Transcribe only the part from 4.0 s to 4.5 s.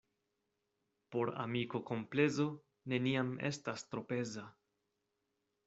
peza.